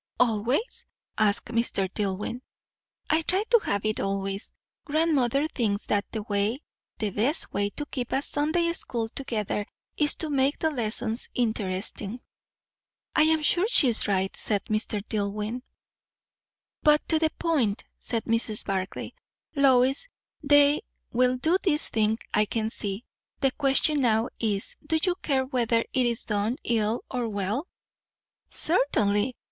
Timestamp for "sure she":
13.43-13.89